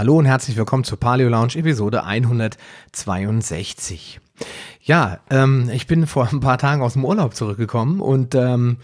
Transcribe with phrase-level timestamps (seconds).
[0.00, 4.18] Hallo und herzlich willkommen zur Paleo Lounge Episode 162.
[4.80, 8.78] Ja, ähm, ich bin vor ein paar Tagen aus dem Urlaub zurückgekommen und ähm,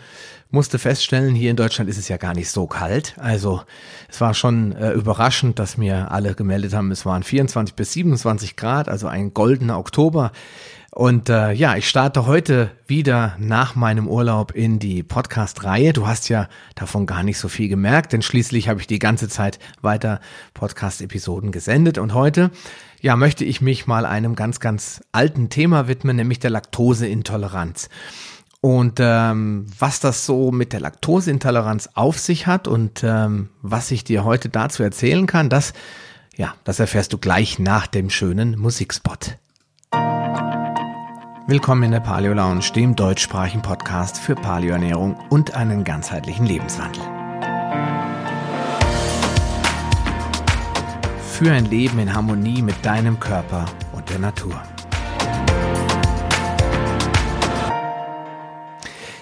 [0.51, 3.17] musste feststellen, hier in Deutschland ist es ja gar nicht so kalt.
[3.19, 3.63] Also
[4.11, 8.55] es war schon äh, überraschend, dass mir alle gemeldet haben, es waren 24 bis 27
[8.55, 10.33] Grad, also ein goldener Oktober.
[10.97, 15.93] Und äh, ja, ich starte heute wieder nach meinem Urlaub in die Podcast-Reihe.
[15.93, 19.29] Du hast ja davon gar nicht so viel gemerkt, denn schließlich habe ich die ganze
[19.29, 20.21] Zeit weiter
[20.55, 21.99] Podcast-Episoden gesendet.
[21.99, 22.51] Und heute,
[23.03, 27.91] ja, möchte ich mich mal einem ganz, ganz alten Thema widmen, nämlich der Laktoseintoleranz.
[28.63, 34.03] Und ähm, was das so mit der Laktoseintoleranz auf sich hat und ähm, was ich
[34.05, 35.75] dir heute dazu erzählen kann, das,
[36.37, 39.37] ja, das erfährst du gleich nach dem schönen Musikspot.
[41.49, 47.01] Willkommen in der Paleo Lounge, dem deutschsprachigen Podcast für Paleoernährung und einen ganzheitlichen Lebenswandel.
[51.31, 54.61] Für ein Leben in Harmonie mit deinem Körper und der Natur.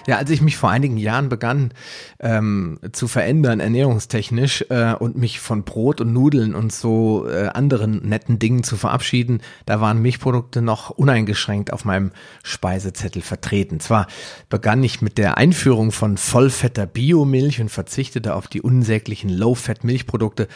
[0.07, 1.73] Ja, als ich mich vor einigen Jahren begann
[2.19, 8.07] ähm, zu verändern, ernährungstechnisch, äh, und mich von Brot und Nudeln und so äh, anderen
[8.07, 12.11] netten Dingen zu verabschieden, da waren Milchprodukte noch uneingeschränkt auf meinem
[12.43, 13.79] Speisezettel vertreten.
[13.79, 14.07] Zwar
[14.49, 20.47] begann ich mit der Einführung von vollfetter Biomilch und verzichtete auf die unsäglichen Low-Fat-Milchprodukte,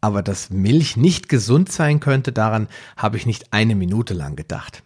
[0.00, 4.82] aber dass Milch nicht gesund sein könnte, daran habe ich nicht eine Minute lang gedacht.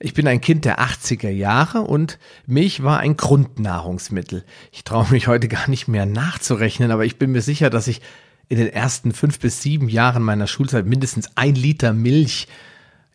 [0.00, 4.44] Ich bin ein Kind der 80er Jahre und Milch war ein Grundnahrungsmittel.
[4.70, 8.00] Ich traue mich heute gar nicht mehr nachzurechnen, aber ich bin mir sicher, dass ich
[8.48, 12.48] in den ersten fünf bis sieben Jahren meiner Schulzeit mindestens ein Liter Milch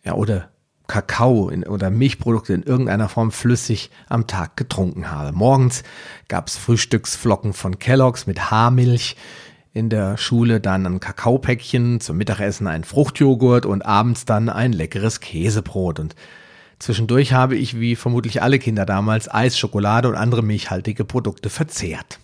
[0.04, 0.50] ja, oder
[0.88, 5.34] Kakao in, oder Milchprodukte in irgendeiner Form flüssig am Tag getrunken habe.
[5.34, 5.84] Morgens
[6.28, 9.16] gab es Frühstücksflocken von Kellogg's mit Haarmilch
[9.78, 15.20] in der Schule dann ein Kakaopäckchen, zum Mittagessen ein Fruchtjoghurt und abends dann ein leckeres
[15.20, 16.00] Käsebrot.
[16.00, 16.16] Und
[16.80, 22.20] zwischendurch habe ich, wie vermutlich alle Kinder damals, Eis, Schokolade und andere milchhaltige Produkte verzehrt.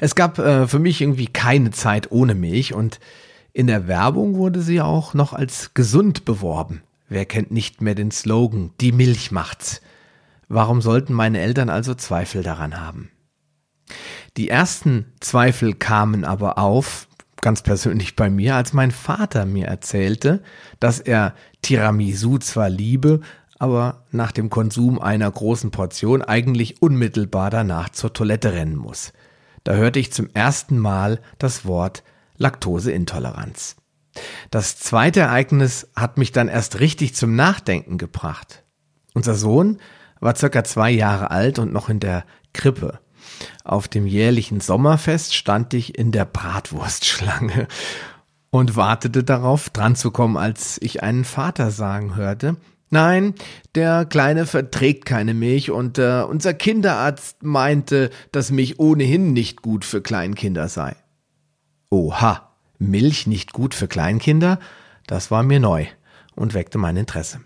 [0.00, 3.00] Es gab äh, für mich irgendwie keine Zeit ohne Milch und
[3.52, 6.82] in der Werbung wurde sie auch noch als gesund beworben.
[7.08, 9.80] Wer kennt nicht mehr den Slogan, die Milch macht's?
[10.48, 13.10] Warum sollten meine Eltern also Zweifel daran haben?
[14.36, 17.06] Die ersten Zweifel kamen aber auf,
[17.40, 20.42] ganz persönlich bei mir, als mein Vater mir erzählte,
[20.80, 23.20] dass er Tiramisu zwar liebe,
[23.58, 29.12] aber nach dem Konsum einer großen Portion eigentlich unmittelbar danach zur Toilette rennen muss.
[29.62, 32.02] Da hörte ich zum ersten Mal das Wort
[32.36, 33.76] Laktoseintoleranz.
[34.50, 38.64] Das zweite Ereignis hat mich dann erst richtig zum Nachdenken gebracht.
[39.14, 39.78] Unser Sohn
[40.20, 43.00] war circa zwei Jahre alt und noch in der Krippe.
[43.64, 47.66] Auf dem jährlichen Sommerfest stand ich in der Bratwurstschlange
[48.50, 52.56] und wartete darauf, dran zu kommen, als ich einen Vater sagen hörte,
[52.90, 53.34] Nein,
[53.74, 59.84] der Kleine verträgt keine Milch und äh, unser Kinderarzt meinte, dass Milch ohnehin nicht gut
[59.84, 60.94] für Kleinkinder sei.
[61.90, 64.60] Oha, Milch nicht gut für Kleinkinder?
[65.08, 65.86] Das war mir neu
[66.36, 67.40] und weckte mein Interesse.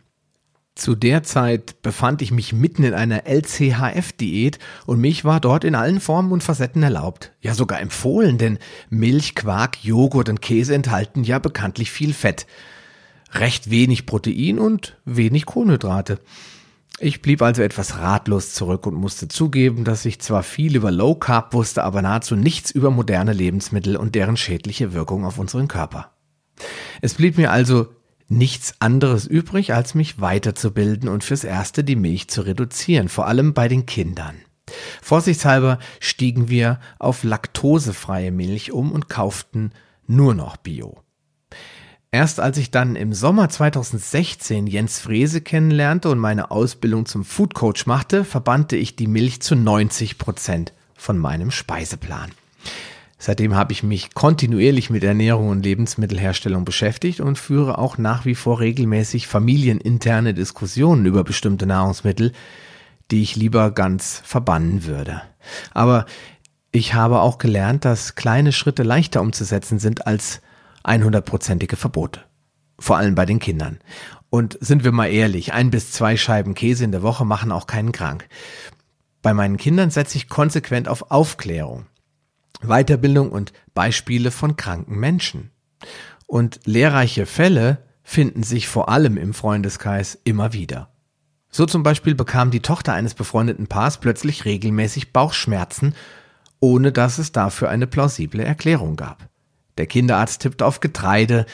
[0.79, 5.75] Zu der Zeit befand ich mich mitten in einer LCHF-Diät und Milch war dort in
[5.75, 7.33] allen Formen und Facetten erlaubt.
[7.41, 12.47] Ja, sogar empfohlen, denn Milch, Quark, Joghurt und Käse enthalten ja bekanntlich viel Fett.
[13.33, 16.21] Recht wenig Protein und wenig Kohlenhydrate.
[17.01, 21.17] Ich blieb also etwas ratlos zurück und musste zugeben, dass ich zwar viel über Low
[21.17, 26.13] Carb wusste, aber nahezu nichts über moderne Lebensmittel und deren schädliche Wirkung auf unseren Körper.
[27.01, 27.89] Es blieb mir also
[28.29, 33.55] nichts anderes übrig, als mich weiterzubilden und fürs Erste die Milch zu reduzieren, vor allem
[33.55, 34.37] bei den Kindern.
[35.03, 39.73] Vorsichtshalber stiegen wir auf laktosefreie Milch um und kauften
[40.07, 41.03] nur noch Bio.
[42.11, 47.55] Erst als ich dann im Sommer 2016 Jens Frese kennenlernte und meine Ausbildung zum Food
[47.55, 52.31] Coach machte, verbannte ich die Milch zu 90 Prozent von meinem Speiseplan.
[53.19, 58.37] Seitdem habe ich mich kontinuierlich mit Ernährung und Lebensmittelherstellung beschäftigt und führe auch nach wie
[58.37, 62.33] vor regelmäßig familieninterne Diskussionen über bestimmte Nahrungsmittel,
[63.11, 65.23] die ich lieber ganz verbannen würde.
[65.73, 66.07] Aber
[66.71, 70.41] ich habe auch gelernt, dass kleine Schritte leichter umzusetzen sind als
[70.85, 72.21] 100-prozentige Verbote.
[72.79, 73.81] Vor allem bei den Kindern.
[74.31, 77.67] Und sind wir mal ehrlich, ein bis zwei Scheiben Käse in der Woche machen auch
[77.67, 78.29] keinen krank.
[79.23, 81.87] Bei meinen Kindern setze ich konsequent auf Aufklärung.
[82.63, 85.51] Weiterbildung und Beispiele von kranken Menschen.
[86.27, 90.91] Und lehrreiche Fälle finden sich vor allem im Freundeskreis immer wieder.
[91.51, 95.95] So zum Beispiel bekam die Tochter eines befreundeten Paars plötzlich regelmäßig Bauchschmerzen,
[96.61, 99.29] ohne dass es dafür eine plausible Erklärung gab.
[99.79, 101.47] Der Kinderarzt tippt auf Getreide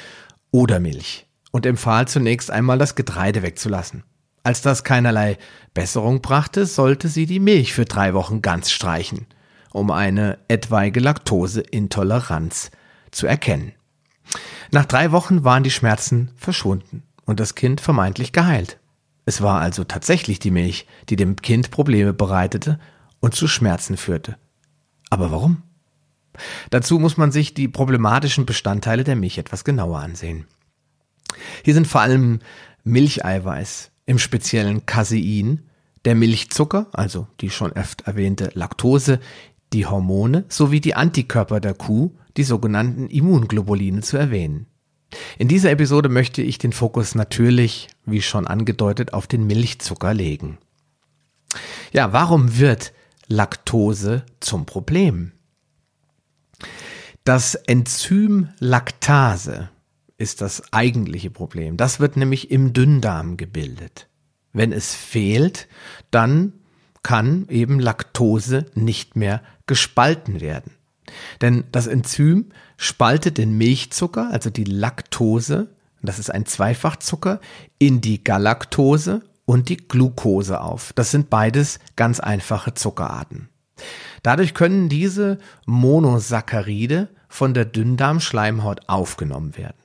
[0.50, 4.02] oder Milch und empfahl zunächst einmal das Getreide wegzulassen.
[4.42, 5.38] Als das keinerlei
[5.72, 9.26] Besserung brachte, sollte sie die Milch für drei Wochen ganz streichen,
[9.74, 12.70] um eine etwaige Laktoseintoleranz
[13.10, 13.72] zu erkennen.
[14.70, 18.78] Nach drei Wochen waren die Schmerzen verschwunden und das Kind vermeintlich geheilt.
[19.26, 22.78] Es war also tatsächlich die Milch, die dem Kind Probleme bereitete
[23.18, 24.36] und zu Schmerzen führte.
[25.10, 25.62] Aber warum?
[26.70, 30.46] Dazu muss man sich die problematischen Bestandteile der Milch etwas genauer ansehen.
[31.64, 32.38] Hier sind vor allem
[32.84, 35.62] Milcheiweiß, im speziellen Casein,
[36.04, 39.20] der Milchzucker, also die schon oft erwähnte Laktose,
[39.74, 44.66] die Hormone sowie die Antikörper der Kuh, die sogenannten Immunglobuline zu erwähnen.
[45.38, 50.58] In dieser Episode möchte ich den Fokus natürlich, wie schon angedeutet, auf den Milchzucker legen.
[51.92, 52.92] Ja, warum wird
[53.26, 55.32] Laktose zum Problem?
[57.24, 59.70] Das Enzym Laktase
[60.18, 61.76] ist das eigentliche Problem.
[61.76, 64.08] Das wird nämlich im Dünndarm gebildet.
[64.52, 65.68] Wenn es fehlt,
[66.10, 66.52] dann
[67.02, 70.72] kann eben Laktose nicht mehr gespalten werden.
[71.40, 77.40] Denn das Enzym spaltet den Milchzucker, also die Laktose, das ist ein Zweifachzucker,
[77.78, 80.92] in die Galaktose und die Glucose auf.
[80.94, 83.48] Das sind beides ganz einfache Zuckerarten.
[84.22, 89.76] Dadurch können diese Monosaccharide von der Dünndarmschleimhaut aufgenommen werden.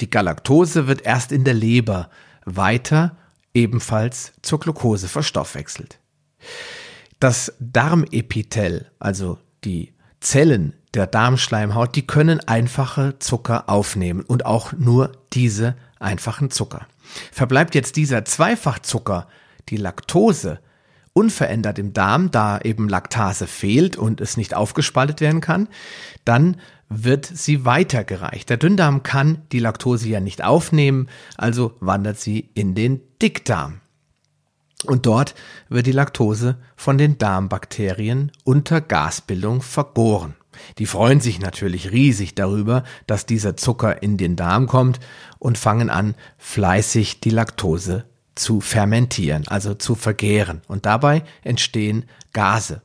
[0.00, 2.10] Die Galaktose wird erst in der Leber
[2.44, 3.16] weiter
[3.54, 5.98] ebenfalls zur Glucose verstoffwechselt.
[7.20, 15.12] Das Darmepithel, also die Zellen der Darmschleimhaut, die können einfache Zucker aufnehmen und auch nur
[15.32, 16.86] diese einfachen Zucker.
[17.32, 19.26] Verbleibt jetzt dieser Zweifachzucker,
[19.68, 20.60] die Laktose,
[21.12, 25.68] unverändert im Darm, da eben Laktase fehlt und es nicht aufgespaltet werden kann,
[26.24, 28.48] dann wird sie weitergereicht.
[28.48, 33.80] Der Dünndarm kann die Laktose ja nicht aufnehmen, also wandert sie in den Dickdarm.
[34.84, 35.34] Und dort
[35.68, 40.34] wird die Laktose von den Darmbakterien unter Gasbildung vergoren.
[40.78, 45.00] Die freuen sich natürlich riesig darüber, dass dieser Zucker in den Darm kommt
[45.38, 48.04] und fangen an, fleißig die Laktose
[48.34, 50.62] zu fermentieren, also zu vergären.
[50.68, 52.82] Und dabei entstehen Gase.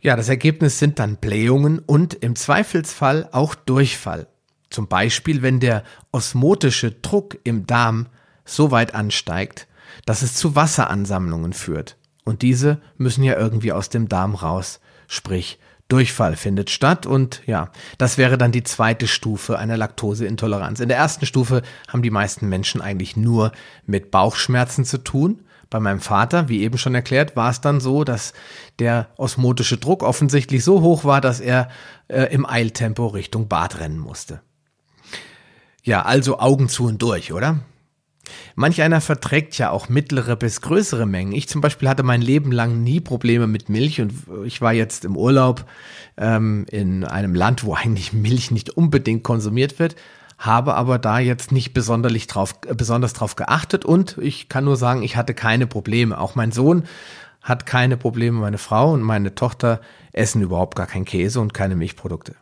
[0.00, 4.28] Ja, das Ergebnis sind dann Blähungen und im Zweifelsfall auch Durchfall.
[4.70, 5.82] Zum Beispiel, wenn der
[6.12, 8.06] osmotische Druck im Darm
[8.44, 9.66] so weit ansteigt,
[10.04, 11.96] dass es zu Wasseransammlungen führt.
[12.24, 14.80] Und diese müssen ja irgendwie aus dem Darm raus.
[15.06, 15.58] Sprich,
[15.88, 20.80] Durchfall findet statt und ja, das wäre dann die zweite Stufe einer Laktoseintoleranz.
[20.80, 23.52] In der ersten Stufe haben die meisten Menschen eigentlich nur
[23.86, 25.40] mit Bauchschmerzen zu tun.
[25.70, 28.34] Bei meinem Vater, wie eben schon erklärt, war es dann so, dass
[28.78, 31.70] der osmotische Druck offensichtlich so hoch war, dass er
[32.08, 34.42] äh, im Eiltempo Richtung Bad rennen musste.
[35.82, 37.60] Ja, also Augen zu und durch, oder?
[38.54, 41.32] Manch einer verträgt ja auch mittlere bis größere Mengen.
[41.32, 44.12] Ich zum Beispiel hatte mein Leben lang nie Probleme mit Milch und
[44.44, 45.64] ich war jetzt im Urlaub
[46.16, 49.96] ähm, in einem Land, wo eigentlich Milch nicht unbedingt konsumiert wird,
[50.38, 54.76] habe aber da jetzt nicht besonderlich drauf, äh, besonders drauf geachtet und ich kann nur
[54.76, 56.18] sagen, ich hatte keine Probleme.
[56.18, 56.84] Auch mein Sohn
[57.42, 59.80] hat keine Probleme, meine Frau und meine Tochter
[60.12, 62.34] essen überhaupt gar keinen Käse und keine Milchprodukte.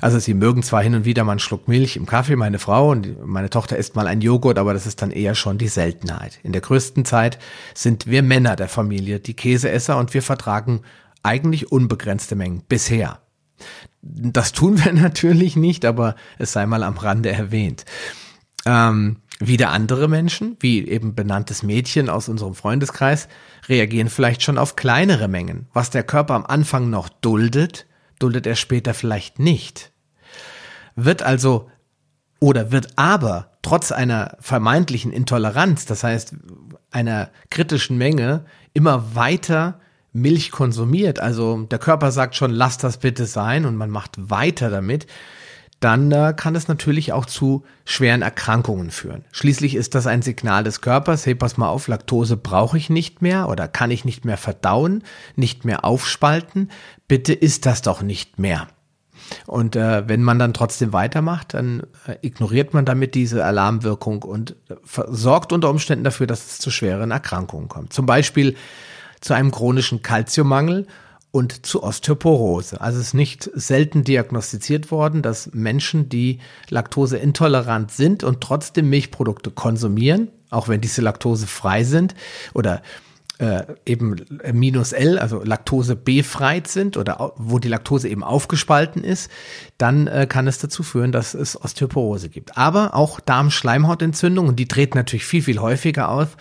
[0.00, 2.90] Also sie mögen zwar hin und wieder mal einen Schluck Milch im Kaffee, meine Frau
[2.90, 6.38] und meine Tochter isst mal einen Joghurt, aber das ist dann eher schon die Seltenheit.
[6.42, 7.38] In der größten Zeit
[7.74, 10.82] sind wir Männer der Familie die Käseesser und wir vertragen
[11.22, 13.20] eigentlich unbegrenzte Mengen bisher.
[14.02, 17.84] Das tun wir natürlich nicht, aber es sei mal am Rande erwähnt.
[18.66, 23.28] Ähm, wieder andere Menschen, wie eben benanntes Mädchen aus unserem Freundeskreis,
[23.68, 25.66] reagieren vielleicht schon auf kleinere Mengen.
[25.72, 27.86] Was der Körper am Anfang noch duldet,
[28.22, 29.92] duldet er später vielleicht nicht.
[30.94, 31.70] Wird also
[32.40, 36.34] oder wird aber trotz einer vermeintlichen Intoleranz, das heißt
[36.90, 39.80] einer kritischen Menge, immer weiter
[40.12, 44.68] Milch konsumiert, also der Körper sagt schon, lass das bitte sein und man macht weiter
[44.68, 45.06] damit,
[45.82, 49.24] dann äh, kann es natürlich auch zu schweren Erkrankungen führen.
[49.32, 53.20] Schließlich ist das ein Signal des Körpers, hey, pass mal auf, Laktose brauche ich nicht
[53.20, 55.02] mehr oder kann ich nicht mehr verdauen,
[55.34, 56.70] nicht mehr aufspalten,
[57.12, 58.68] bitte ist das doch nicht mehr.
[59.46, 64.56] Und äh, wenn man dann trotzdem weitermacht, dann äh, ignoriert man damit diese Alarmwirkung und
[64.70, 64.76] äh,
[65.08, 67.92] sorgt unter Umständen dafür, dass es zu schweren Erkrankungen kommt.
[67.92, 68.56] Zum Beispiel
[69.20, 70.86] zu einem chronischen Kalziummangel
[71.32, 72.80] und zu Osteoporose.
[72.80, 76.38] Also es ist nicht selten diagnostiziert worden, dass Menschen, die
[76.70, 82.14] laktoseintolerant sind und trotzdem Milchprodukte konsumieren, auch wenn diese laktosefrei sind
[82.54, 82.80] oder
[83.42, 84.16] äh, eben
[84.52, 89.30] minus L, also Laktose befreit sind oder wo die Laktose eben aufgespalten ist,
[89.78, 92.56] dann äh, kann es dazu führen, dass es Osteoporose gibt.
[92.56, 96.36] Aber auch Darmschleimhautentzündungen, die treten natürlich viel, viel häufiger auf,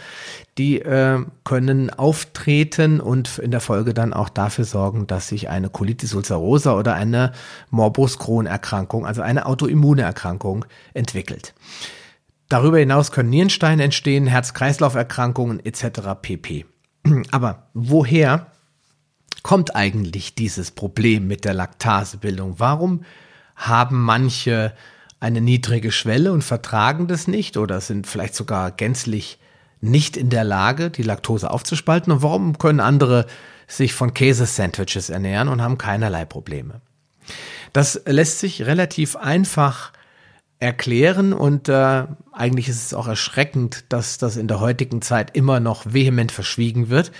[0.59, 5.69] die äh, können auftreten und in der Folge dann auch dafür sorgen, dass sich eine
[5.69, 7.31] Colitis ulcerosa oder eine
[7.71, 11.55] Morbus Crohn-Erkrankung, also eine Autoimmunerkrankung entwickelt.
[12.47, 16.21] Darüber hinaus können Nierensteine entstehen, Herz-Kreislauf-Erkrankungen etc.
[16.21, 16.65] pp.
[17.31, 18.47] Aber woher
[19.43, 22.59] kommt eigentlich dieses Problem mit der Laktasebildung?
[22.59, 23.03] Warum
[23.55, 24.73] haben manche
[25.19, 29.39] eine niedrige Schwelle und vertragen das nicht oder sind vielleicht sogar gänzlich
[29.79, 32.11] nicht in der Lage, die Laktose aufzuspalten?
[32.11, 33.25] Und warum können andere
[33.67, 36.81] sich von Käsesandwiches ernähren und haben keinerlei Probleme?
[37.73, 39.93] Das lässt sich relativ einfach
[40.61, 45.59] erklären und äh, eigentlich ist es auch erschreckend, dass das in der heutigen Zeit immer
[45.59, 47.11] noch vehement verschwiegen wird.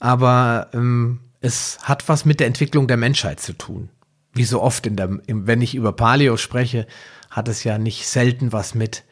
[0.00, 3.90] Aber ähm, es hat was mit der Entwicklung der Menschheit zu tun.
[4.32, 6.86] Wie so oft in der, wenn ich über Paleo spreche,
[7.30, 9.04] hat es ja nicht selten was mit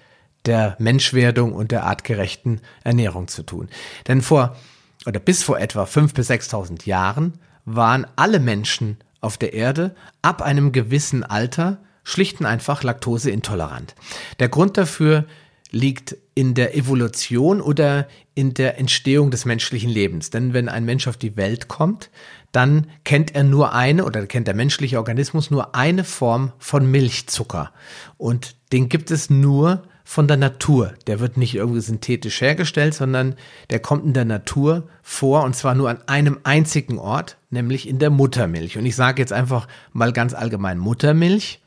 [0.46, 3.68] der Menschwerdung und der artgerechten Ernährung zu tun.
[4.08, 4.56] Denn vor
[5.04, 7.34] oder bis vor etwa fünf bis sechstausend Jahren
[7.66, 13.94] waren alle Menschen auf der Erde ab einem gewissen Alter schlicht und einfach laktoseintolerant.
[14.38, 15.24] Der Grund dafür
[15.70, 20.30] liegt in der Evolution oder in der Entstehung des menschlichen Lebens.
[20.30, 22.10] Denn wenn ein Mensch auf die Welt kommt,
[22.52, 27.72] dann kennt er nur eine oder kennt der menschliche Organismus nur eine Form von Milchzucker.
[28.16, 30.94] Und den gibt es nur von der Natur.
[31.06, 33.36] Der wird nicht irgendwie synthetisch hergestellt, sondern
[33.70, 38.00] der kommt in der Natur vor und zwar nur an einem einzigen Ort, nämlich in
[38.00, 38.76] der Muttermilch.
[38.76, 41.59] Und ich sage jetzt einfach mal ganz allgemein Muttermilch.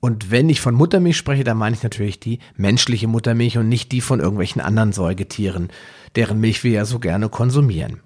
[0.00, 3.92] Und wenn ich von Muttermilch spreche, dann meine ich natürlich die menschliche Muttermilch und nicht
[3.92, 5.68] die von irgendwelchen anderen Säugetieren,
[6.14, 8.00] deren Milch wir ja so gerne konsumieren.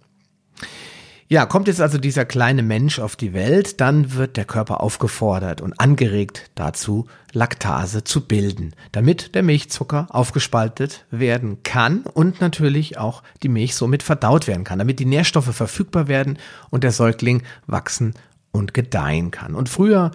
[1.33, 5.61] Ja, kommt jetzt also dieser kleine Mensch auf die Welt, dann wird der Körper aufgefordert
[5.61, 13.23] und angeregt dazu, Laktase zu bilden, damit der Milchzucker aufgespaltet werden kann und natürlich auch
[13.45, 16.37] die Milch somit verdaut werden kann, damit die Nährstoffe verfügbar werden
[16.71, 18.15] und der Säugling wachsen
[18.51, 19.55] und gedeihen kann.
[19.55, 20.11] Und früher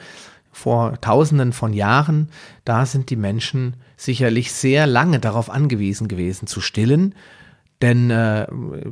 [0.56, 2.30] vor tausenden von Jahren,
[2.64, 7.14] da sind die Menschen sicherlich sehr lange darauf angewiesen gewesen zu stillen,
[7.82, 8.48] denn äh,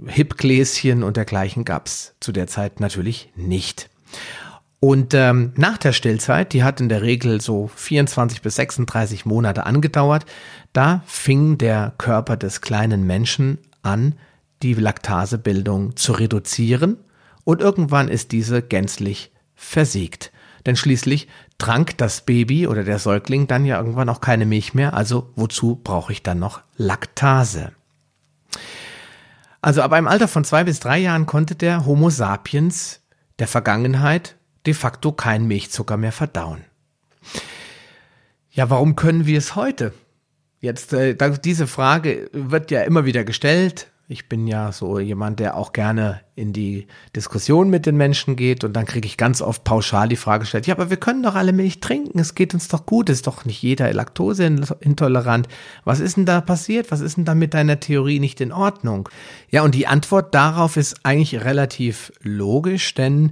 [0.08, 3.90] Hipgläschen und dergleichen gab's zu der Zeit natürlich nicht.
[4.82, 9.66] Und ähm, nach der Stillzeit, die hat in der Regel so 24 bis 36 Monate
[9.66, 10.26] angedauert,
[10.74, 14.16] da fing der Körper des kleinen Menschen an,
[14.64, 16.98] die Laktasebildung zu reduzieren
[17.46, 20.33] und irgendwann ist diese gänzlich versiegt.
[20.66, 21.28] Denn schließlich
[21.58, 25.80] trank das Baby oder der Säugling dann ja irgendwann auch keine Milch mehr, also wozu
[25.84, 27.74] brauche ich dann noch Laktase?
[29.62, 33.02] Also ab einem Alter von zwei bis drei Jahren konnte der Homo sapiens
[33.40, 36.64] der Vergangenheit de facto kein Milchzucker mehr verdauen.
[38.52, 39.94] Ja, warum können wir es heute?
[40.60, 43.88] Jetzt, äh, diese Frage wird ja immer wieder gestellt.
[44.14, 48.64] Ich bin ja so jemand, der auch gerne in die Diskussion mit den Menschen geht
[48.64, 51.34] und dann kriege ich ganz oft pauschal die Frage gestellt, ja, aber wir können doch
[51.34, 55.48] alle Milch trinken, es geht uns doch gut, ist doch nicht jeder Laktoseintolerant.
[55.84, 56.92] Was ist denn da passiert?
[56.92, 59.10] Was ist denn da mit deiner Theorie nicht in Ordnung?
[59.50, 63.32] Ja, und die Antwort darauf ist eigentlich relativ logisch, denn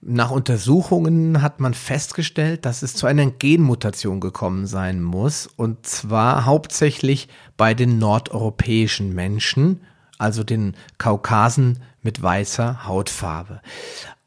[0.00, 6.46] nach Untersuchungen hat man festgestellt, dass es zu einer Genmutation gekommen sein muss, und zwar
[6.46, 9.82] hauptsächlich bei den nordeuropäischen Menschen,
[10.18, 13.60] also den Kaukasen mit weißer Hautfarbe.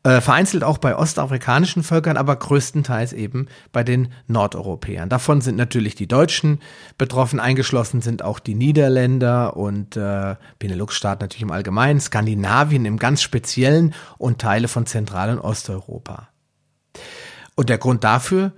[0.05, 5.09] Äh, vereinzelt auch bei ostafrikanischen Völkern, aber größtenteils eben bei den Nordeuropäern.
[5.09, 6.61] Davon sind natürlich die Deutschen
[6.99, 13.23] betroffen, eingeschlossen sind auch die Niederländer und äh, Benelux-Staaten natürlich im Allgemeinen, Skandinavien im ganz
[13.23, 16.29] Speziellen und Teile von Zentral- und Osteuropa.
[17.55, 18.51] Und der Grund dafür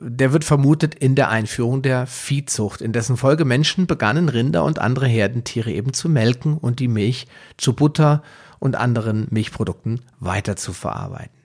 [0.00, 4.78] der wird vermutet in der Einführung der Viehzucht, in dessen Folge Menschen begannen, Rinder und
[4.78, 8.22] andere Herdentiere eben zu melken und die Milch zu Butter
[8.58, 11.36] und anderen Milchprodukten weiter zu verarbeiten.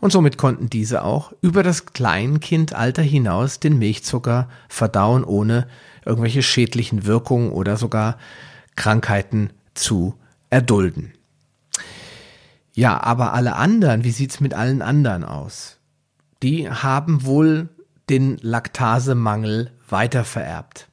[0.00, 5.68] Und somit konnten diese auch über das Kleinkindalter hinaus den Milchzucker verdauen, ohne
[6.04, 8.18] irgendwelche schädlichen Wirkungen oder sogar
[8.76, 10.14] Krankheiten zu
[10.50, 11.12] erdulden.
[12.74, 15.77] Ja, aber alle anderen, wie sieht's mit allen anderen aus?
[16.42, 17.68] Die haben wohl
[18.08, 20.88] den Laktasemangel weitervererbt.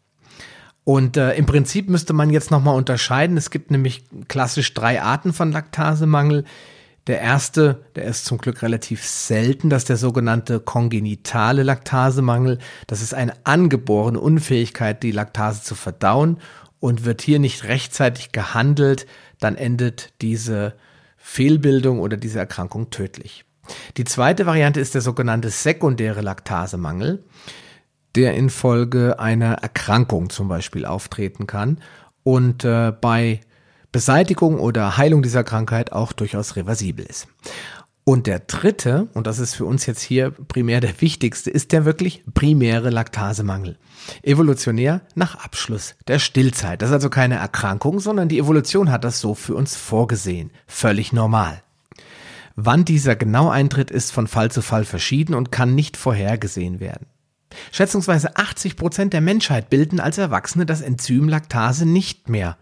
[0.83, 3.37] Und äh, im Prinzip müsste man jetzt nochmal unterscheiden.
[3.37, 6.45] Es gibt nämlich klassisch drei Arten von Laktasemangel.
[7.07, 12.59] Der erste, der ist zum Glück relativ selten, das ist der sogenannte kongenitale Laktasemangel.
[12.87, 16.37] Das ist eine angeborene Unfähigkeit, die Laktase zu verdauen.
[16.81, 19.07] und wird hier nicht rechtzeitig gehandelt,
[19.39, 20.75] dann endet diese
[21.17, 23.43] Fehlbildung oder diese Erkrankung tödlich.
[23.97, 27.23] Die zweite Variante ist der sogenannte sekundäre Laktasemangel,
[28.15, 31.79] der infolge einer Erkrankung zum Beispiel auftreten kann
[32.23, 33.41] und äh, bei
[33.91, 37.27] Beseitigung oder Heilung dieser Krankheit auch durchaus reversibel ist.
[38.07, 41.85] Und der dritte, und das ist für uns jetzt hier primär der wichtigste, ist der
[41.85, 43.79] wirklich primäre Laktasemangel.
[44.21, 46.83] Evolutionär nach Abschluss der Stillzeit.
[46.83, 50.51] Das ist also keine Erkrankung, sondern die Evolution hat das so für uns vorgesehen.
[50.67, 51.63] Völlig normal.
[52.55, 57.07] Wann dieser genau eintritt, ist von Fall zu Fall verschieden und kann nicht vorhergesehen werden.
[57.71, 62.57] Schätzungsweise 80 Prozent der Menschheit bilden als Erwachsene das Enzym Laktase nicht mehr.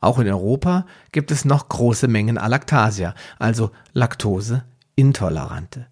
[0.00, 5.86] Auch in Europa gibt es noch große Mengen Alaktasia, also Laktoseintolerante.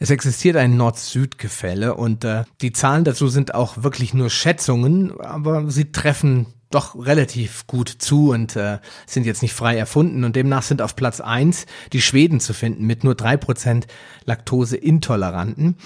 [0.00, 5.70] Es existiert ein Nord-Süd-Gefälle und äh, die Zahlen dazu sind auch wirklich nur Schätzungen, aber
[5.70, 10.24] sie treffen doch relativ gut zu und äh, sind jetzt nicht frei erfunden.
[10.24, 13.86] Und demnach sind auf Platz eins die Schweden zu finden mit nur drei Prozent
[14.24, 15.76] Laktoseintoleranten,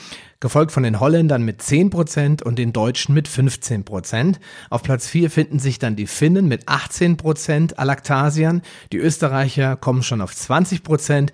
[0.41, 3.85] gefolgt von den Holländern mit zehn Prozent und den Deutschen mit 15%.
[3.85, 4.41] Prozent.
[4.71, 8.63] Auf Platz vier finden sich dann die Finnen mit 18 Prozent Alaktasiern.
[8.93, 11.33] Die Österreicher kommen schon auf 20 Prozent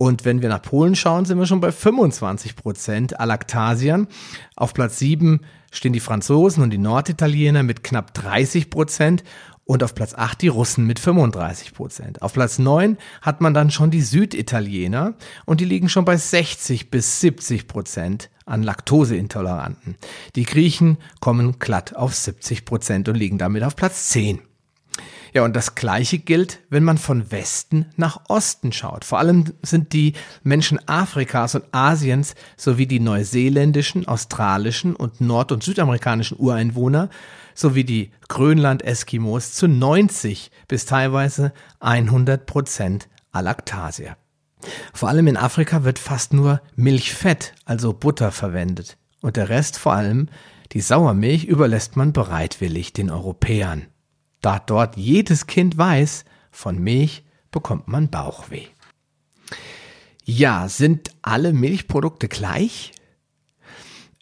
[0.00, 4.08] und wenn wir nach Polen schauen, sind wir schon bei 25 Prozent Alaktasiern.
[4.56, 5.40] Auf Platz 7
[5.70, 9.24] stehen die Franzosen und die Norditaliener mit knapp 30 Prozent
[9.64, 12.22] und auf Platz 8 die Russen mit 35 Prozent.
[12.22, 15.14] Auf Platz 9 hat man dann schon die Süditaliener
[15.46, 19.96] und die liegen schon bei 60 bis 70 Prozent an Laktoseintoleranten.
[20.34, 24.40] Die Griechen kommen glatt auf 70 Prozent und liegen damit auf Platz 10.
[25.32, 29.04] Ja, und das Gleiche gilt, wenn man von Westen nach Osten schaut.
[29.04, 35.62] Vor allem sind die Menschen Afrikas und Asiens sowie die neuseeländischen, australischen und nord- und
[35.62, 37.10] südamerikanischen Ureinwohner
[37.54, 44.16] sowie die Grönland-Eskimos zu 90 bis teilweise 100 Prozent Alaktasier.
[44.92, 48.98] Vor allem in Afrika wird fast nur Milchfett, also Butter, verwendet.
[49.20, 50.28] Und der Rest, vor allem
[50.72, 53.86] die Sauermilch, überlässt man bereitwillig den Europäern
[54.40, 58.66] da dort jedes Kind weiß, von Milch bekommt man Bauchweh.
[60.24, 62.92] Ja, sind alle Milchprodukte gleich?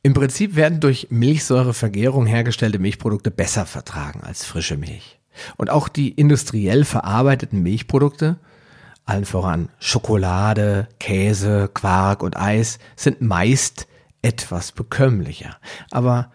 [0.03, 5.19] Im Prinzip werden durch Milchsäurevergärung hergestellte Milchprodukte besser vertragen als frische Milch.
[5.57, 8.39] Und auch die industriell verarbeiteten Milchprodukte,
[9.05, 13.87] allen voran Schokolade, Käse, Quark und Eis, sind meist
[14.23, 15.57] etwas bekömmlicher.
[15.91, 16.31] Aber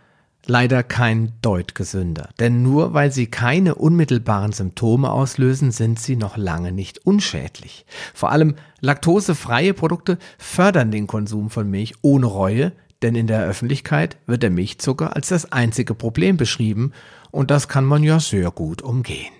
[0.46, 2.30] leider kein Deut gesünder.
[2.40, 7.86] Denn nur weil sie keine unmittelbaren Symptome auslösen, sind sie noch lange nicht unschädlich.
[8.14, 14.18] Vor allem laktosefreie Produkte fördern den Konsum von Milch ohne Reue, denn in der Öffentlichkeit
[14.26, 16.94] wird der Milchzucker als das einzige Problem beschrieben
[17.32, 19.34] und das kann man ja sehr gut umgehen.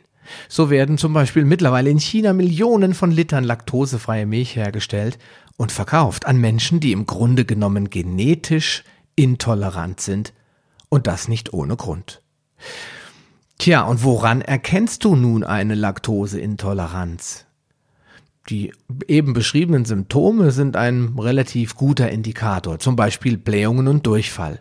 [0.48, 5.20] So werden zum Beispiel mittlerweile in China Millionen von Litern laktosefreie Milch hergestellt
[5.58, 8.84] und verkauft an Menschen, die im Grunde genommen genetisch
[9.16, 10.34] intolerant sind
[10.93, 12.21] und das nicht ohne Grund.
[13.58, 17.45] Tja, und woran erkennst du nun eine Laktoseintoleranz?
[18.49, 18.73] Die
[19.08, 24.60] eben beschriebenen Symptome sind ein relativ guter Indikator, zum Beispiel Blähungen und Durchfall.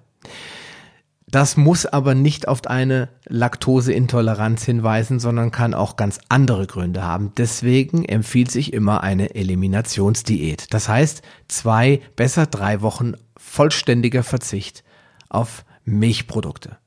[1.27, 7.33] Das muss aber nicht auf eine Laktoseintoleranz hinweisen, sondern kann auch ganz andere Gründe haben.
[7.37, 10.73] Deswegen empfiehlt sich immer eine Eliminationsdiät.
[10.73, 14.83] Das heißt, zwei, besser drei Wochen vollständiger Verzicht
[15.29, 16.79] auf Milchprodukte.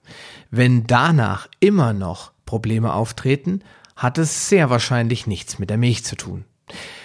[0.51, 3.61] Wenn danach immer noch Probleme auftreten,
[3.95, 6.45] hat es sehr wahrscheinlich nichts mit der Milch zu tun.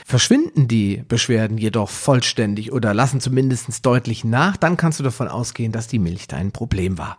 [0.05, 5.72] Verschwinden die Beschwerden jedoch vollständig oder lassen zumindest deutlich nach, dann kannst du davon ausgehen,
[5.72, 7.18] dass die Milch dein Problem war.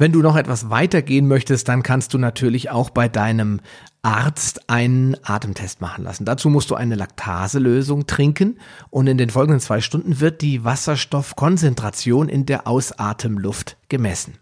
[0.00, 3.60] Wenn du noch etwas weitergehen möchtest, dann kannst du natürlich auch bei deinem
[4.00, 6.24] Arzt einen Atemtest machen lassen.
[6.24, 8.58] Dazu musst du eine Laktaselösung trinken
[8.88, 14.38] und in den folgenden zwei Stunden wird die Wasserstoffkonzentration in der Ausatemluft gemessen.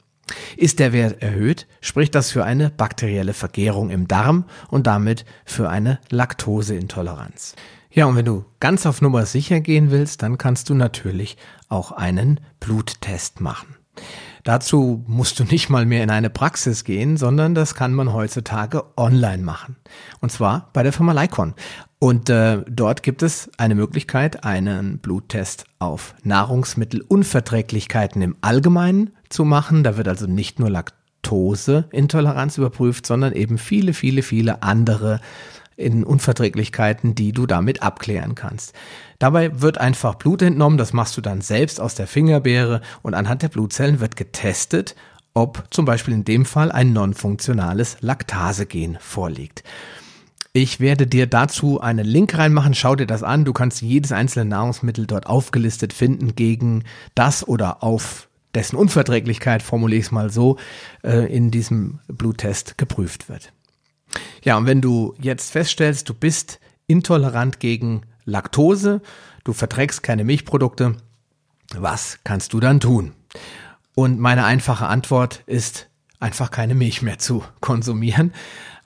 [0.57, 5.69] Ist der Wert erhöht, spricht das für eine bakterielle Vergärung im Darm und damit für
[5.69, 7.57] eine Laktoseintoleranz.
[7.91, 11.37] Ja, und wenn du ganz auf Nummer sicher gehen willst, dann kannst du natürlich
[11.69, 13.75] auch einen Bluttest machen.
[14.45, 18.85] Dazu musst du nicht mal mehr in eine Praxis gehen, sondern das kann man heutzutage
[18.97, 19.77] online machen.
[20.21, 21.55] Und zwar bei der Firma Lycon.
[21.99, 29.83] Und äh, dort gibt es eine Möglichkeit, einen Bluttest auf Nahrungsmittelunverträglichkeiten im Allgemeinen zu machen.
[29.83, 35.21] Da wird also nicht nur Laktoseintoleranz überprüft, sondern eben viele, viele, viele andere
[35.79, 38.75] in Unverträglichkeiten, die du damit abklären kannst.
[39.19, 43.43] Dabei wird einfach Blut entnommen, das machst du dann selbst aus der Fingerbeere und anhand
[43.43, 44.97] der Blutzellen wird getestet,
[45.35, 49.63] ob zum Beispiel in dem Fall ein non-funktionales Laktase-Gen vorliegt.
[50.53, 52.75] Ich werde dir dazu einen Link reinmachen.
[52.75, 53.45] Schau dir das an.
[53.45, 56.83] Du kannst jedes einzelne Nahrungsmittel dort aufgelistet finden gegen
[57.15, 60.57] das oder auf dessen Unverträglichkeit, formuliere ich es mal so,
[61.05, 63.53] äh, in diesem Bluttest geprüft wird.
[64.43, 69.01] Ja, und wenn du jetzt feststellst, du bist intolerant gegen Laktose,
[69.45, 70.97] du verträgst keine Milchprodukte,
[71.77, 73.13] was kannst du dann tun?
[73.95, 75.89] Und meine einfache Antwort ist,
[76.21, 78.33] einfach keine Milch mehr zu konsumieren.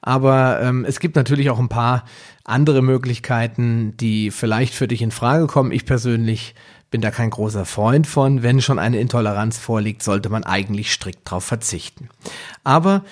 [0.01, 2.05] Aber ähm, es gibt natürlich auch ein paar
[2.45, 5.71] andere Möglichkeiten, die vielleicht für dich in Frage kommen.
[5.71, 6.55] Ich persönlich
[6.91, 8.43] bin da kein großer Freund von.
[8.43, 12.09] Wenn schon eine Intoleranz vorliegt, sollte man eigentlich strikt darauf verzichten.
[12.65, 13.05] Aber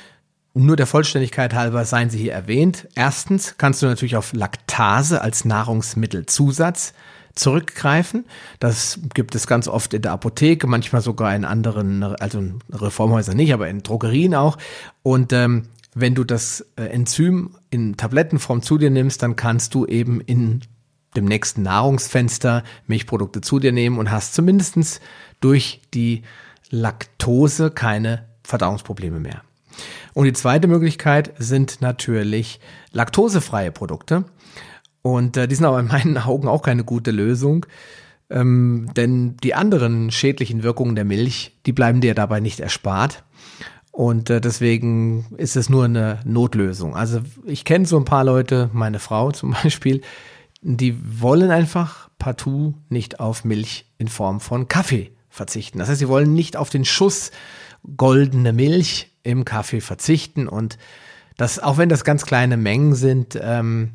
[0.55, 2.89] nur der Vollständigkeit halber seien sie hier erwähnt.
[2.95, 6.93] Erstens kannst du natürlich auf Laktase als Nahrungsmittelzusatz
[7.35, 8.25] zurückgreifen.
[8.59, 13.37] Das gibt es ganz oft in der Apotheke, manchmal sogar in anderen, also in Reformhäusern
[13.37, 14.59] nicht, aber in Drogerien auch.
[15.03, 19.87] Und ähm, wenn du das äh, Enzym in Tablettenform zu dir nimmst, dann kannst du
[19.87, 20.61] eben in
[21.17, 25.01] dem nächsten Nahrungsfenster Milchprodukte zu dir nehmen und hast zumindestens
[25.41, 26.23] durch die
[26.71, 29.43] Laktose keine Verdauungsprobleme mehr.
[30.15, 32.61] Und die zweite Möglichkeit sind natürlich
[32.93, 34.25] laktosefreie Produkte.
[35.03, 37.67] Und äh, die sind aber in meinen Augen auch keine gute Lösung.
[38.29, 43.25] Ähm, denn die anderen schädlichen Wirkungen der Milch, die bleiben dir dabei nicht erspart.
[43.93, 46.95] Und äh, deswegen ist es nur eine Notlösung.
[46.95, 50.01] Also ich kenne so ein paar Leute, meine Frau zum Beispiel,
[50.63, 55.79] die wollen einfach partout nicht auf Milch in Form von Kaffee verzichten.
[55.79, 57.31] Das heißt, sie wollen nicht auf den Schuss
[57.97, 60.49] goldene Milch im Kaffee verzichten.
[60.49, 60.79] Und
[61.37, 63.93] das, auch wenn das ganz kleine Mengen sind, ähm,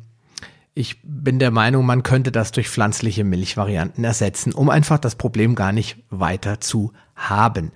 [0.74, 5.54] ich bin der Meinung, man könnte das durch pflanzliche Milchvarianten ersetzen, um einfach das Problem
[5.54, 7.72] gar nicht weiter zu haben.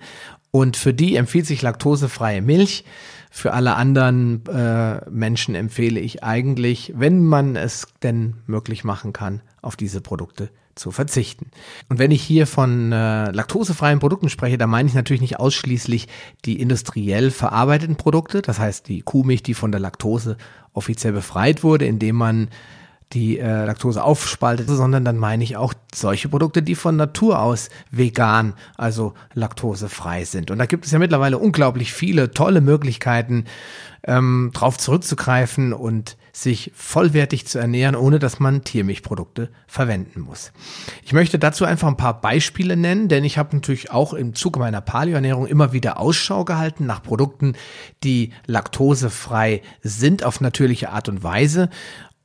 [0.51, 2.85] Und für die empfiehlt sich laktosefreie Milch.
[3.31, 9.41] Für alle anderen äh, Menschen empfehle ich eigentlich, wenn man es denn möglich machen kann,
[9.61, 11.51] auf diese Produkte zu verzichten.
[11.89, 16.07] Und wenn ich hier von äh, laktosefreien Produkten spreche, dann meine ich natürlich nicht ausschließlich
[16.45, 20.37] die industriell verarbeiteten Produkte, das heißt die Kuhmilch, die von der Laktose
[20.73, 22.49] offiziell befreit wurde, indem man
[23.13, 27.69] die äh, Laktose aufspaltet, sondern dann meine ich auch solche Produkte, die von Natur aus
[27.89, 30.51] vegan, also laktosefrei sind.
[30.51, 33.45] Und da gibt es ja mittlerweile unglaublich viele tolle Möglichkeiten,
[34.03, 40.51] ähm, drauf zurückzugreifen und sich vollwertig zu ernähren, ohne dass man Tiermilchprodukte verwenden muss.
[41.03, 44.59] Ich möchte dazu einfach ein paar Beispiele nennen, denn ich habe natürlich auch im Zuge
[44.59, 47.53] meiner Paleoernährung immer wieder Ausschau gehalten nach Produkten,
[48.03, 51.69] die laktosefrei sind auf natürliche Art und Weise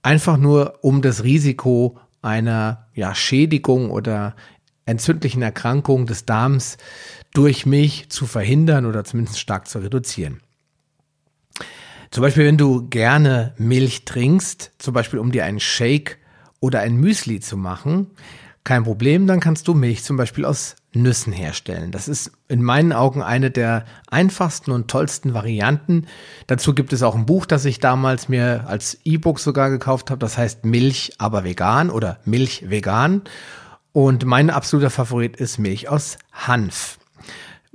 [0.03, 4.37] einfach nur um das Risiko einer ja, Schädigung oder
[4.85, 6.79] entzündlichen Erkrankung des Darms
[7.35, 10.41] durch Milch zu verhindern oder zumindest stark zu reduzieren.
[12.17, 16.17] Zum Beispiel, wenn du gerne Milch trinkst, zum Beispiel um dir einen Shake
[16.61, 18.07] oder ein Müsli zu machen,
[18.65, 21.93] kein Problem, dann kannst du Milch zum Beispiel aus Nüssen herstellen.
[21.93, 26.07] Das ist in meinen Augen eine der einfachsten und tollsten Varianten.
[26.47, 30.21] Dazu gibt es auch ein Buch, das ich damals mir als E-Book sogar gekauft habe.
[30.21, 33.25] Das heißt Milch aber vegan oder Milch vegan.
[33.93, 36.99] Und mein absoluter Favorit ist Milch aus Hanf.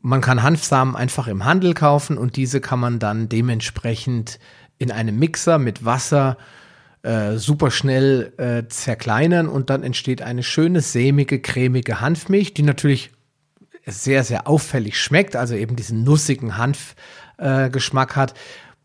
[0.02, 4.40] Man kann Hanfsamen einfach im Handel kaufen und diese kann man dann dementsprechend
[4.80, 6.38] in einem Mixer mit Wasser
[7.04, 13.12] äh, super schnell äh, zerkleinern und dann entsteht eine schöne, sämige, cremige Hanfmilch, die natürlich
[13.86, 18.34] sehr, sehr auffällig schmeckt, also eben diesen nussigen Hanfgeschmack äh, hat.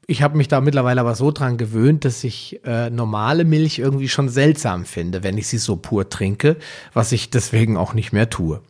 [0.07, 4.09] Ich habe mich da mittlerweile aber so dran gewöhnt, dass ich äh, normale Milch irgendwie
[4.09, 6.57] schon seltsam finde, wenn ich sie so pur trinke,
[6.95, 8.61] was ich deswegen auch nicht mehr tue.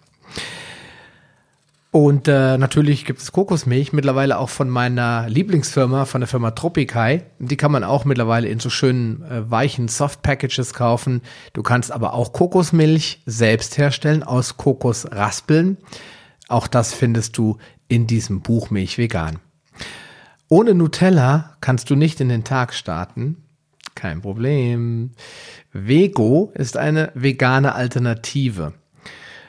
[1.96, 7.22] Und äh, natürlich gibt es Kokosmilch, mittlerweile auch von meiner Lieblingsfirma, von der Firma Tropikai.
[7.38, 11.22] Die kann man auch mittlerweile in so schönen äh, weichen Soft-Packages kaufen.
[11.54, 15.78] Du kannst aber auch Kokosmilch selbst herstellen aus Kokosraspeln.
[16.48, 17.56] Auch das findest du
[17.88, 19.38] in diesem Buch Milch vegan.
[20.50, 23.38] Ohne Nutella kannst du nicht in den Tag starten.
[23.94, 25.12] Kein Problem.
[25.72, 28.74] Vego ist eine vegane Alternative.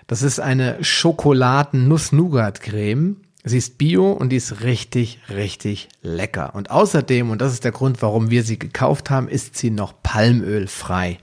[0.08, 3.18] Das ist eine Schokoladen-Nuss-Nougat-Creme.
[3.44, 6.56] Sie ist bio und die ist richtig, richtig lecker.
[6.56, 9.94] Und außerdem, und das ist der Grund, warum wir sie gekauft haben, ist sie noch
[10.02, 11.18] palmölfrei.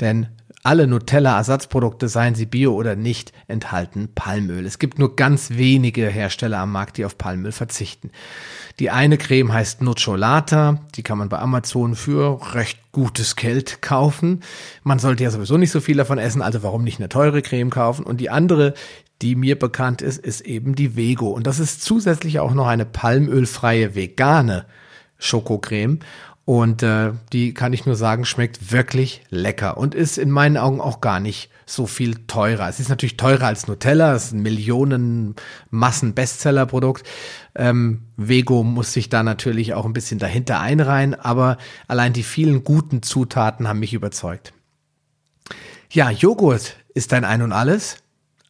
[0.00, 0.26] Denn
[0.62, 4.66] alle Nutella-Ersatzprodukte, seien sie bio oder nicht, enthalten Palmöl.
[4.66, 8.10] Es gibt nur ganz wenige Hersteller am Markt, die auf Palmöl verzichten.
[8.78, 14.40] Die eine Creme heißt Nocciolata, die kann man bei Amazon für recht gutes Geld kaufen.
[14.82, 17.70] Man sollte ja sowieso nicht so viel davon essen, also warum nicht eine teure Creme
[17.70, 18.04] kaufen?
[18.04, 18.74] Und die andere,
[19.22, 21.30] die mir bekannt ist, ist eben die Vego.
[21.30, 24.66] Und das ist zusätzlich auch noch eine palmölfreie vegane
[25.18, 26.00] Schokocreme.
[26.44, 30.80] Und äh, die kann ich nur sagen, schmeckt wirklich lecker und ist in meinen Augen
[30.80, 32.68] auch gar nicht so viel teurer.
[32.68, 35.36] Es ist natürlich teurer als Nutella, es ist ein Millionen
[35.70, 37.06] Massen Bestsellerprodukt.
[37.54, 42.64] Ähm, Vego muss sich da natürlich auch ein bisschen dahinter einreihen, aber allein die vielen
[42.64, 44.52] guten Zutaten haben mich überzeugt.
[45.90, 47.98] Ja, Joghurt ist dein Ein und Alles.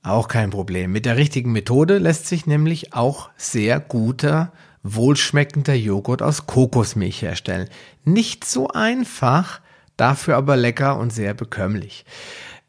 [0.02, 0.92] Auch kein Problem.
[0.92, 7.68] Mit der richtigen Methode lässt sich nämlich auch sehr guter, wohlschmeckender Joghurt aus Kokosmilch herstellen.
[8.04, 9.60] Nicht so einfach,
[9.96, 12.04] dafür aber lecker und sehr bekömmlich.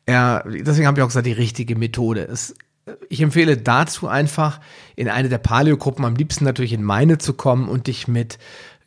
[0.07, 2.23] Ja, deswegen habe ich auch gesagt, die richtige Methode.
[2.23, 2.55] Es,
[3.09, 4.59] ich empfehle dazu einfach,
[4.95, 8.37] in eine der Paleo-Gruppen, am liebsten natürlich in meine zu kommen und dich mit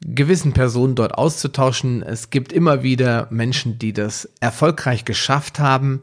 [0.04, 2.02] gewissen Personen dort auszutauschen.
[2.02, 6.02] Es gibt immer wieder Menschen, die das erfolgreich geschafft haben,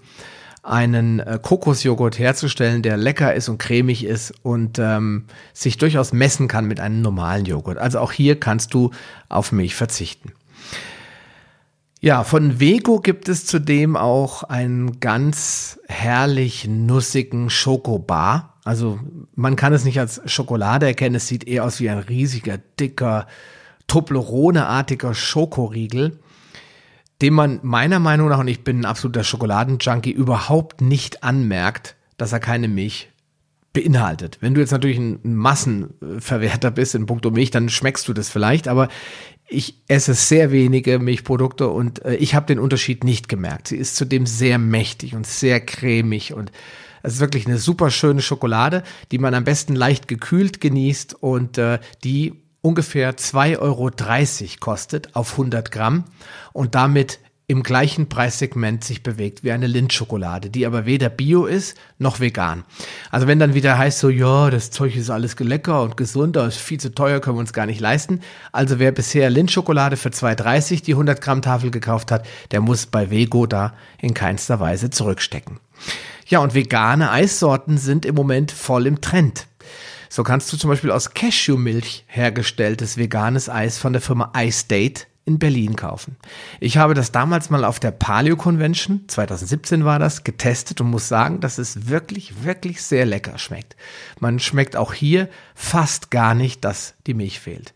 [0.63, 6.47] einen äh, Kokosjoghurt herzustellen, der lecker ist und cremig ist und ähm, sich durchaus messen
[6.47, 7.77] kann mit einem normalen Joghurt.
[7.77, 8.91] Also auch hier kannst du
[9.27, 10.33] auf Milch verzichten.
[11.99, 18.57] Ja, von Vego gibt es zudem auch einen ganz herrlich nussigen Schokobar.
[18.63, 18.99] Also
[19.35, 23.27] man kann es nicht als Schokolade erkennen, es sieht eher aus wie ein riesiger, dicker,
[23.85, 26.19] Toblerone-artiger Schokoriegel,
[27.21, 32.33] den man meiner Meinung nach, und ich bin ein absoluter Schokoladenjunkie, überhaupt nicht anmerkt, dass
[32.33, 33.09] er keine Milch
[33.73, 34.39] beinhaltet.
[34.41, 38.67] Wenn du jetzt natürlich ein Massenverwerter bist in puncto Milch, dann schmeckst du das vielleicht,
[38.67, 38.89] aber
[39.47, 43.67] ich esse sehr wenige Milchprodukte und äh, ich habe den Unterschied nicht gemerkt.
[43.69, 46.51] Sie ist zudem sehr mächtig und sehr cremig und
[47.03, 51.57] es ist wirklich eine super schöne Schokolade, die man am besten leicht gekühlt genießt und
[51.57, 53.91] äh, die ungefähr 2,30 Euro
[54.59, 56.05] kostet auf 100 Gramm
[56.53, 57.19] und damit
[57.51, 62.63] im gleichen Preissegment sich bewegt wie eine Lindschokolade, die aber weder bio ist noch vegan.
[63.09, 66.47] Also wenn dann wieder heißt so, ja, das Zeug ist alles lecker und gesund, aber
[66.47, 68.21] ist viel zu teuer, können wir uns gar nicht leisten.
[68.53, 73.11] Also wer bisher Lindschokolade für 2,30 die 100 Gramm Tafel gekauft hat, der muss bei
[73.11, 75.59] Vego da in keinster Weise zurückstecken.
[76.27, 79.47] Ja, und vegane Eissorten sind im Moment voll im Trend.
[80.13, 85.39] So kannst du zum Beispiel aus Cashewmilch hergestelltes veganes Eis von der Firma iState in
[85.39, 86.17] Berlin kaufen.
[86.59, 91.07] Ich habe das damals mal auf der Paleo Convention, 2017 war das, getestet und muss
[91.07, 93.77] sagen, dass es wirklich, wirklich sehr lecker schmeckt.
[94.19, 97.73] Man schmeckt auch hier fast gar nicht, dass die Milch fehlt.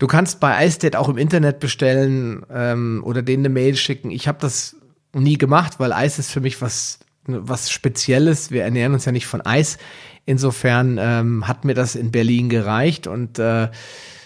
[0.00, 4.10] Du kannst bei iState auch im Internet bestellen ähm, oder denen eine Mail schicken.
[4.10, 4.74] Ich habe das
[5.12, 8.50] nie gemacht, weil Eis ist für mich was was Spezielles.
[8.50, 9.78] Wir ernähren uns ja nicht von Eis.
[10.24, 13.68] Insofern ähm, hat mir das in Berlin gereicht und äh,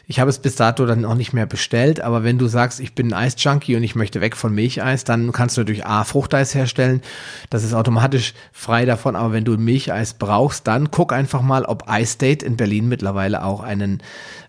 [0.07, 2.95] ich habe es bis dato dann auch nicht mehr bestellt, aber wenn du sagst, ich
[2.95, 6.55] bin ein Eisjunkie und ich möchte weg von Milcheis, dann kannst du natürlich A, Fruchteis
[6.55, 7.03] herstellen.
[7.51, 11.85] Das ist automatisch frei davon, aber wenn du Milcheis brauchst, dann guck einfach mal, ob
[11.89, 14.03] iState in Berlin mittlerweile auch einen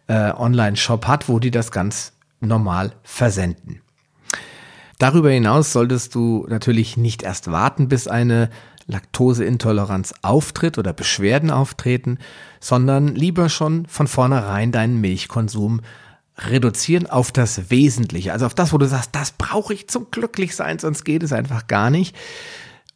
[0.08, 3.82] äh, Online-Shop hat, wo die das ganz normal versenden.
[5.04, 8.50] Darüber hinaus solltest du natürlich nicht erst warten, bis eine
[8.88, 12.20] Laktoseintoleranz auftritt oder Beschwerden auftreten,
[12.62, 15.82] sondern lieber schon von vornherein deinen Milchkonsum
[16.38, 20.80] reduzieren auf das Wesentliche, also auf das, wo du sagst, das brauche ich zum Glücklichsein,
[20.80, 22.16] sonst geht es einfach gar nicht.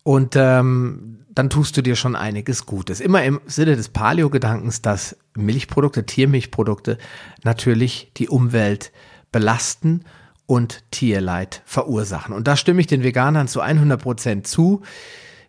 [0.04, 3.02] Und ähm, dann tust du dir schon einiges Gutes.
[3.02, 7.00] Immer im Sinne des Paleo-Gedankens, dass Milchprodukte, Tiermilchprodukte
[7.44, 8.94] natürlich die Umwelt
[9.34, 10.06] belasten
[10.48, 12.34] und Tierleid verursachen.
[12.34, 14.82] Und da stimme ich den Veganern zu 100 Prozent zu.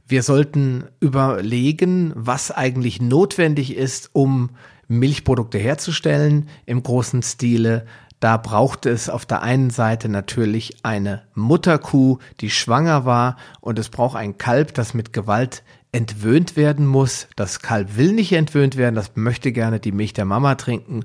[0.06, 4.50] Wir sollten überlegen, was eigentlich notwendig ist, um
[4.88, 7.86] Milchprodukte herzustellen im großen Stile.
[8.20, 13.90] Da braucht es auf der einen Seite natürlich eine Mutterkuh, die schwanger war, und es
[13.90, 17.28] braucht ein Kalb, das mit Gewalt entwöhnt werden muss.
[17.36, 21.04] Das Kalb will nicht entwöhnt werden, das möchte gerne die Milch der Mama trinken.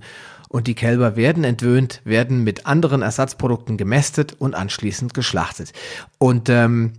[0.54, 5.74] Und die Kälber werden entwöhnt, werden mit anderen Ersatzprodukten gemästet und anschließend geschlachtet.
[6.20, 6.94] Und ähm,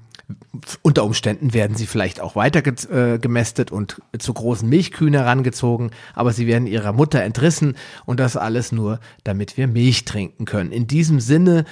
[0.82, 6.32] unter Umständen werden sie vielleicht auch weiter äh, gemästet und zu großen Milchkühen herangezogen, aber
[6.32, 10.72] sie werden ihrer Mutter entrissen und das alles nur, damit wir Milch trinken können.
[10.72, 11.64] In diesem Sinne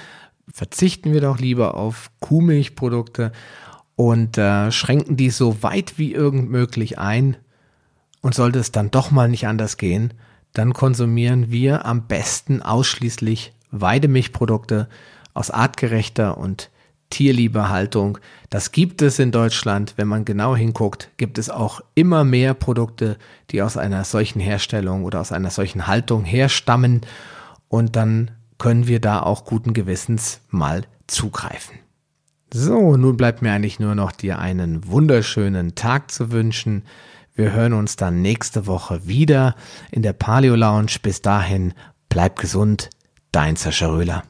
[0.49, 3.33] verzichten wir doch lieber auf Kuhmilchprodukte
[3.97, 7.35] und äh, schränken die so weit wie irgend möglich ein.
[8.21, 10.13] Und sollte es dann doch mal nicht anders gehen,
[10.53, 14.87] dann konsumieren wir am besten ausschließlich Weidemilchprodukte
[15.33, 16.69] aus artgerechter und
[17.09, 18.17] Tierliebehaltung.
[18.49, 19.93] Das gibt es in Deutschland.
[19.97, 23.17] Wenn man genau hinguckt, gibt es auch immer mehr Produkte,
[23.51, 27.01] die aus einer solchen Herstellung oder aus einer solchen Haltung herstammen.
[27.67, 31.77] Und dann können wir da auch guten Gewissens mal zugreifen.
[32.51, 36.83] So, nun bleibt mir eigentlich nur noch dir einen wunderschönen Tag zu wünschen.
[37.35, 39.55] Wir hören uns dann nächste Woche wieder
[39.89, 40.97] in der Paleo Lounge.
[41.01, 41.73] Bis dahin,
[42.07, 42.91] bleib gesund,
[43.31, 44.23] dein Sascha Röhler.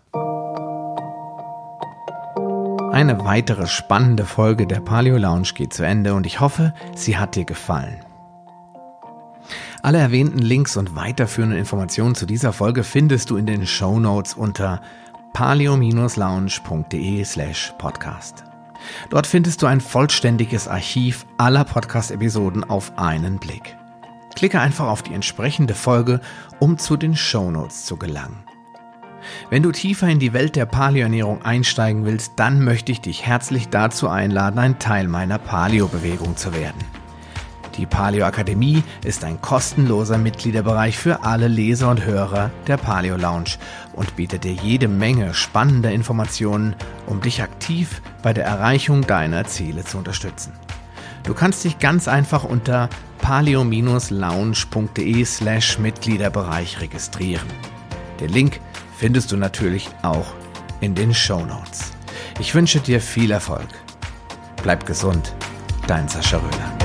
[2.93, 7.35] Eine weitere spannende Folge der Paleo Lounge geht zu Ende und ich hoffe, sie hat
[7.35, 7.99] dir gefallen.
[9.81, 14.33] Alle erwähnten Links und weiterführenden Informationen zu dieser Folge findest du in den Show Notes
[14.33, 14.81] unter
[15.33, 18.45] paleo-lounge.de slash podcast.
[19.09, 23.75] Dort findest du ein vollständiges Archiv aller Podcast-Episoden auf einen Blick.
[24.35, 26.19] Klicke einfach auf die entsprechende Folge,
[26.59, 28.43] um zu den Show Notes zu gelangen.
[29.49, 33.69] Wenn du tiefer in die Welt der Paleoernährung einsteigen willst, dann möchte ich dich herzlich
[33.69, 36.79] dazu einladen, ein Teil meiner Paleo-Bewegung zu werden.
[37.77, 43.57] Die Paleo Akademie ist ein kostenloser Mitgliederbereich für alle Leser und Hörer der Paleo Lounge
[43.93, 46.75] und bietet dir jede Menge spannender Informationen,
[47.07, 50.53] um dich aktiv bei der Erreichung deiner Ziele zu unterstützen.
[51.23, 57.47] Du kannst dich ganz einfach unter paleo-lounge.de slash Mitgliederbereich registrieren.
[58.19, 58.59] Den Link
[58.97, 60.27] findest du natürlich auch
[60.81, 61.91] in den Show Notes.
[62.39, 63.67] Ich wünsche dir viel Erfolg.
[64.61, 65.33] Bleib gesund,
[65.87, 66.82] dein Sascha Röhler.